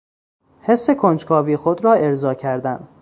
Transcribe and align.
حس 0.61 0.89
کنجکاوی 0.89 1.57
خود 1.57 1.83
را 1.83 1.93
ارضا 1.93 2.33
کردن 2.33 2.87